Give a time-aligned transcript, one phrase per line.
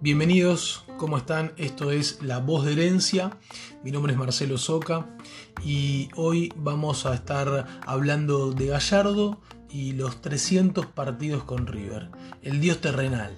[0.00, 1.54] Bienvenidos, ¿cómo están?
[1.56, 3.36] Esto es La Voz de Herencia.
[3.82, 5.08] Mi nombre es Marcelo Soca
[5.64, 12.10] y hoy vamos a estar hablando de Gallardo y los 300 partidos con River,
[12.42, 13.34] el dios terrenal.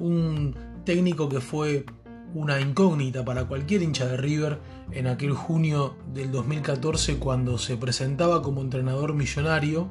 [0.00, 1.86] Un técnico que fue
[2.34, 4.58] una incógnita para cualquier hincha de River
[4.90, 9.88] en aquel junio del 2014 cuando se presentaba como entrenador millonario,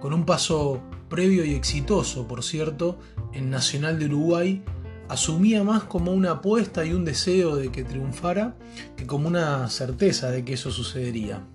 [0.00, 2.98] con un paso previo y exitoso, por cierto,
[3.32, 4.62] en Nacional de Uruguay
[5.08, 8.56] asumía más como una apuesta y un deseo de que triunfara
[8.96, 11.46] que como una certeza de que eso sucedería.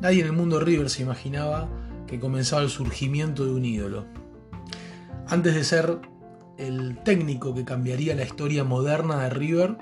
[0.00, 1.68] Nadie en el mundo River se imaginaba
[2.06, 4.04] que comenzaba el surgimiento de un ídolo.
[5.26, 5.98] Antes de ser
[6.58, 9.76] el técnico que cambiaría la historia moderna de River,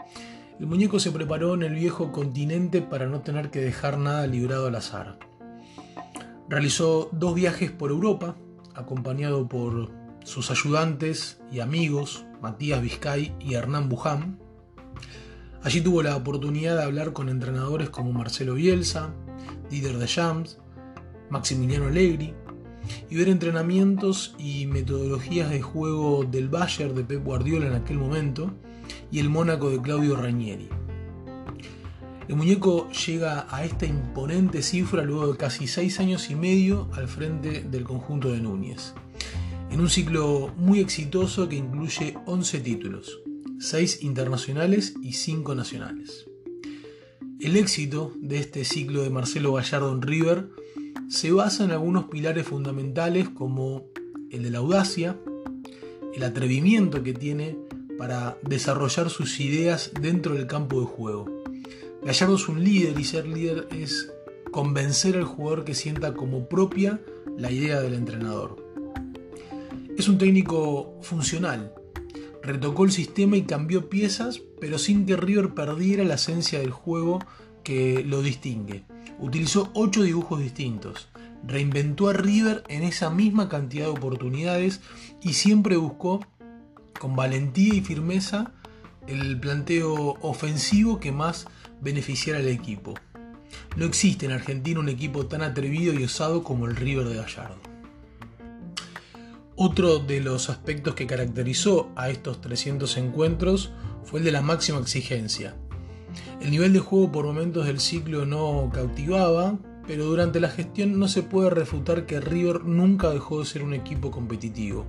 [0.59, 4.69] el muñeco se preparó en el viejo continente para no tener que dejar nada librado
[4.69, 5.19] al azar.
[6.49, 8.37] Realizó dos viajes por Europa,
[8.75, 9.91] acompañado por
[10.25, 14.39] sus ayudantes y amigos, Matías Vizcay y Hernán Buján.
[15.63, 19.15] Allí tuvo la oportunidad de hablar con entrenadores como Marcelo Bielsa,
[19.71, 20.59] Didier Deschamps,
[21.31, 22.35] Maximiliano Allegri
[23.09, 28.53] y ver entrenamientos y metodologías de juego del Bayern de Pep Guardiola en aquel momento
[29.11, 30.69] y el Mónaco de Claudio Ranieri.
[32.29, 37.09] El muñeco llega a esta imponente cifra luego de casi seis años y medio al
[37.09, 38.95] frente del conjunto de Núñez
[39.73, 43.21] en un ciclo muy exitoso que incluye 11 títulos,
[43.59, 46.27] 6 internacionales y 5 nacionales.
[47.41, 50.51] El éxito de este ciclo de Marcelo Gallardo en River
[51.09, 53.87] se basa en algunos pilares fundamentales como
[54.31, 55.19] el de la audacia,
[56.15, 57.57] el atrevimiento que tiene
[57.97, 61.45] para desarrollar sus ideas dentro del campo de juego.
[62.03, 64.13] Gallardo es un líder y ser líder es
[64.51, 67.01] convencer al jugador que sienta como propia
[67.39, 68.72] la idea del entrenador.
[70.03, 71.73] Es un técnico funcional.
[72.43, 77.21] Retocó el sistema y cambió piezas, pero sin que River perdiera la esencia del juego
[77.63, 78.83] que lo distingue.
[79.21, 81.07] Utilizó ocho dibujos distintos.
[81.47, 84.81] Reinventó a River en esa misma cantidad de oportunidades
[85.23, 86.27] y siempre buscó
[86.99, 88.51] con valentía y firmeza
[89.07, 91.47] el planteo ofensivo que más
[91.81, 92.95] beneficiara al equipo.
[93.77, 97.72] No existe en Argentina un equipo tan atrevido y osado como el River de Gallardo.
[99.65, 103.71] Otro de los aspectos que caracterizó a estos 300 encuentros
[104.03, 105.55] fue el de la máxima exigencia.
[106.41, 111.07] El nivel de juego por momentos del ciclo no cautivaba, pero durante la gestión no
[111.07, 114.85] se puede refutar que River nunca dejó de ser un equipo competitivo.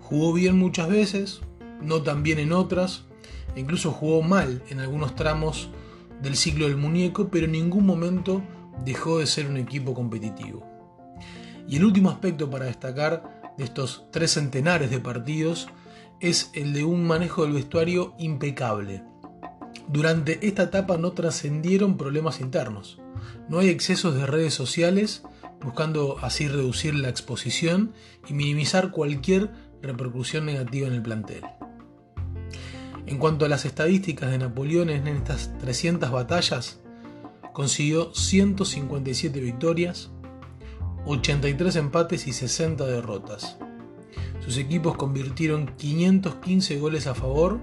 [0.00, 1.40] Jugó bien muchas veces,
[1.82, 3.04] no tan bien en otras,
[3.56, 5.68] e incluso jugó mal en algunos tramos
[6.22, 8.40] del ciclo del muñeco, pero en ningún momento
[8.86, 10.66] dejó de ser un equipo competitivo.
[11.68, 15.68] Y el último aspecto para destacar de estos tres centenares de partidos
[16.20, 19.02] es el de un manejo del vestuario impecable.
[19.88, 23.00] Durante esta etapa no trascendieron problemas internos.
[23.48, 25.22] No hay excesos de redes sociales,
[25.62, 27.92] buscando así reducir la exposición
[28.28, 29.50] y minimizar cualquier
[29.82, 31.44] repercusión negativa en el plantel.
[33.06, 36.80] En cuanto a las estadísticas de Napoleón en estas 300 batallas,
[37.54, 40.10] consiguió 157 victorias,
[41.08, 43.56] 83 empates y 60 derrotas.
[44.44, 47.60] Sus equipos convirtieron 515 goles a favor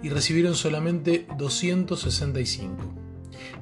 [0.00, 2.76] y recibieron solamente 265.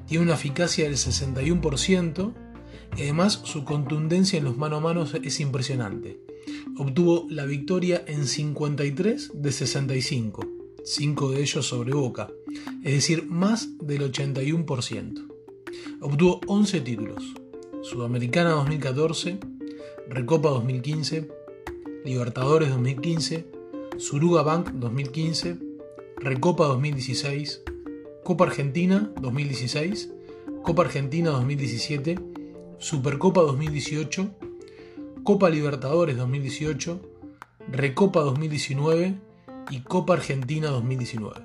[0.07, 2.33] Tiene una eficacia del 61%
[2.95, 6.19] y además su contundencia en los mano a mano es impresionante.
[6.77, 10.47] Obtuvo la victoria en 53 de 65,
[10.83, 12.29] 5 de ellos sobre Boca,
[12.83, 15.27] es decir, más del 81%.
[16.01, 17.33] Obtuvo 11 títulos,
[17.83, 19.39] Sudamericana 2014,
[20.07, 21.27] Recopa 2015,
[22.05, 23.45] Libertadores 2015,
[23.97, 25.57] Suruga Bank 2015,
[26.15, 27.61] Recopa 2016,
[28.23, 30.13] Copa Argentina 2016,
[30.63, 32.19] Copa Argentina 2017,
[32.79, 34.29] Supercopa 2018,
[35.25, 37.01] Copa Libertadores 2018,
[37.69, 39.15] Recopa 2019
[39.71, 41.35] y Copa Argentina 2019.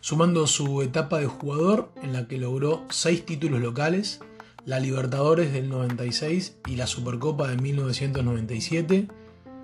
[0.00, 4.20] Sumando su etapa de jugador en la que logró 6 títulos locales,
[4.66, 9.08] la Libertadores del 96 y la Supercopa de 1997.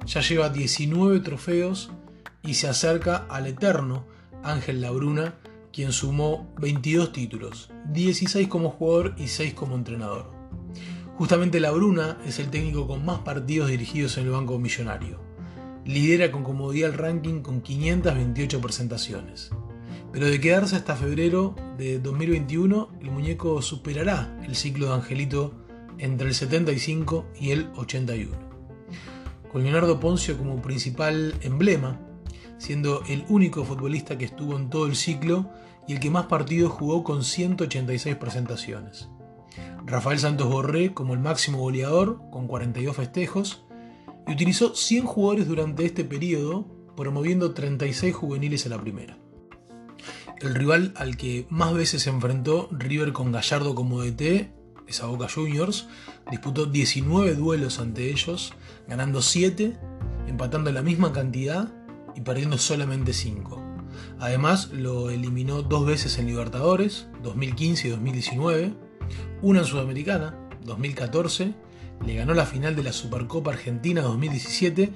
[0.06, 1.90] Ya lleva 19 trofeos
[2.42, 4.04] y se acerca al eterno
[4.44, 5.34] Ángel Labruna,
[5.72, 10.30] quien sumó 22 títulos, 16 como jugador y 6 como entrenador.
[11.16, 15.20] Justamente Labruna es el técnico con más partidos dirigidos en el Banco Millonario.
[15.84, 19.50] Lidera con comodidad el ranking con 528 presentaciones.
[20.12, 25.54] Pero de quedarse hasta febrero de 2021, el muñeco superará el ciclo de Angelito
[25.96, 28.30] entre el 75 y el 81.
[29.50, 31.98] Con Leonardo Poncio como principal emblema,
[32.58, 35.50] siendo el único futbolista que estuvo en todo el ciclo
[35.88, 39.08] y el que más partidos jugó con 186 presentaciones.
[39.86, 43.64] Rafael Santos Borré como el máximo goleador, con 42 festejos,
[44.28, 46.66] y utilizó 100 jugadores durante este periodo,
[46.96, 49.21] promoviendo 36 juveniles a la primera.
[50.42, 54.50] El rival al que más veces se enfrentó, River con Gallardo como DT,
[54.88, 55.86] es Boca Juniors,
[56.32, 58.52] disputó 19 duelos ante ellos,
[58.88, 59.78] ganando 7,
[60.26, 61.72] empatando la misma cantidad
[62.16, 63.62] y perdiendo solamente 5.
[64.18, 68.74] Además, lo eliminó dos veces en Libertadores, 2015 y 2019,
[69.42, 71.54] una en Sudamericana, 2014,
[72.04, 74.92] le ganó la final de la Supercopa Argentina 2017,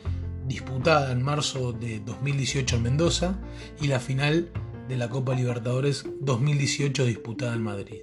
[0.49, 3.39] disputada en marzo de 2018 en Mendoza,
[3.81, 4.51] y la final
[4.89, 8.01] de la Copa Libertadores 2018 disputada en Madrid.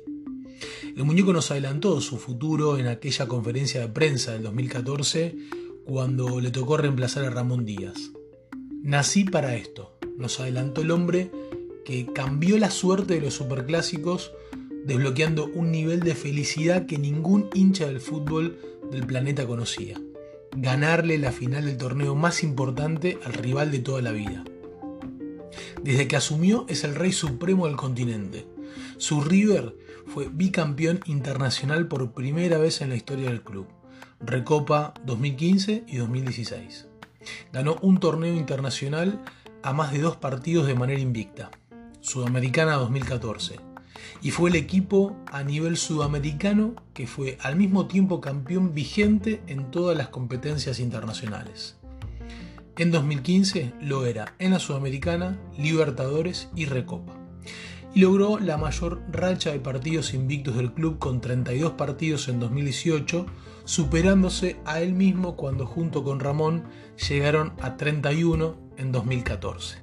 [0.96, 5.36] El muñeco nos adelantó su futuro en aquella conferencia de prensa del 2014
[5.86, 8.12] cuando le tocó reemplazar a Ramón Díaz.
[8.82, 11.32] Nací para esto, nos adelantó el hombre
[11.86, 14.32] que cambió la suerte de los superclásicos
[14.86, 18.60] desbloqueando un nivel de felicidad que ningún hincha del fútbol
[18.92, 20.00] del planeta conocía.
[20.56, 24.44] Ganarle la final del torneo más importante al rival de toda la vida.
[25.84, 28.48] Desde que asumió es el rey supremo del continente.
[28.98, 29.76] Su River
[30.08, 33.68] fue bicampeón internacional por primera vez en la historia del club.
[34.22, 36.88] Recopa 2015 y 2016.
[37.52, 39.22] Ganó un torneo internacional
[39.62, 41.52] a más de dos partidos de manera invicta.
[42.00, 43.60] Sudamericana 2014.
[44.22, 49.70] Y fue el equipo a nivel sudamericano que fue al mismo tiempo campeón vigente en
[49.70, 51.76] todas las competencias internacionales.
[52.76, 57.14] En 2015 lo era en la Sudamericana, Libertadores y Recopa.
[57.94, 63.28] Y logró la mayor racha de partidos invictos del club con 32 partidos en 2018,
[63.64, 66.64] superándose a él mismo cuando junto con Ramón
[67.08, 69.78] llegaron a 31 en 2014.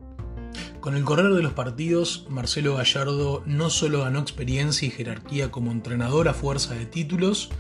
[0.81, 5.71] Con el correr de los partidos, Marcelo Gallardo no solo ganó experiencia y jerarquía como
[5.71, 7.51] entrenador a fuerza de títulos,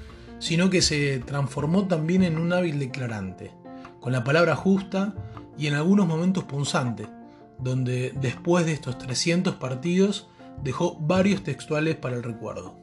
[0.41, 3.53] sino que se transformó también en un hábil declarante
[4.01, 5.15] con la palabra justa
[5.59, 7.07] y en algunos momentos punzante,
[7.59, 10.29] donde después de estos 300 partidos
[10.63, 12.81] dejó varios textuales para el recuerdo.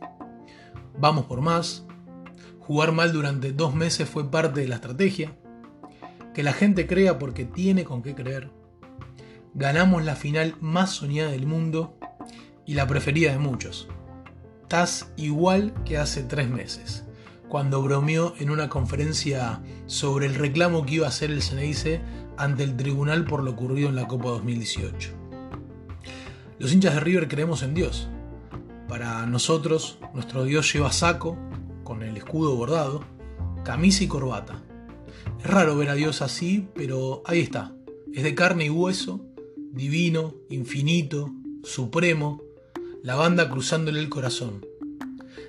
[1.00, 1.86] Vamos por más,
[2.60, 5.36] jugar mal durante dos meses fue parte de la estrategia,
[6.34, 8.52] que la gente crea porque tiene con qué creer,
[9.56, 11.98] ganamos la final más soñada del mundo
[12.66, 13.88] y la preferida de muchos.
[14.62, 17.07] Estás igual que hace tres meses
[17.50, 22.02] cuando bromeó en una conferencia sobre el reclamo que iba a hacer el Ceneice
[22.38, 25.12] ante el tribunal por lo ocurrido en la Copa 2018.
[26.60, 28.10] Los hinchas de River creemos en Dios.
[28.88, 31.38] Para nosotros, nuestro Dios lleva saco,
[31.84, 33.04] con el escudo bordado,
[33.64, 34.62] camisa y corbata.
[35.40, 37.74] Es raro ver a Dios así, pero ahí está.
[38.14, 39.26] Es de carne y hueso,
[39.72, 41.32] divino, infinito,
[41.64, 42.42] supremo,
[43.04, 44.66] la banda cruzándole el corazón.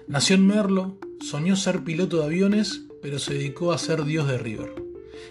[0.07, 4.39] Nació en Merlo, Soñó ser piloto de aviones, pero se dedicó a ser dios de
[4.39, 4.73] River.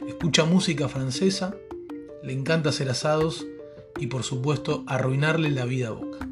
[0.07, 1.55] Escucha música francesa,
[2.23, 3.47] le encanta hacer asados
[3.99, 6.27] y por supuesto arruinarle la vida a Boca.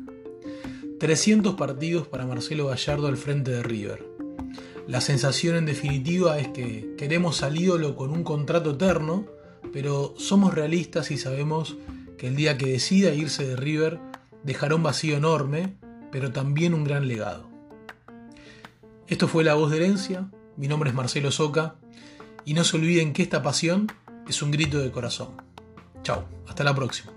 [0.99, 4.05] 300 partidos para Marcelo Gallardo al frente de River.
[4.87, 9.25] La sensación en definitiva es que queremos al ídolo con un contrato eterno,
[9.73, 11.77] pero somos realistas y sabemos
[12.17, 13.99] que el día que decida irse de River
[14.43, 15.75] dejará un vacío enorme,
[16.11, 17.54] pero también un gran legado.
[19.07, 21.75] Esto fue La Voz de Herencia, mi nombre es Marcelo Soca
[22.43, 23.91] y no se olviden que esta pasión
[24.27, 25.29] es un grito de corazón.
[26.01, 27.11] Chao, hasta la próxima.